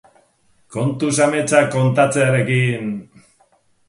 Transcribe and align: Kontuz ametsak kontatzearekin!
Kontuz 0.75 1.11
ametsak 1.25 1.69
kontatzearekin! 1.75 2.89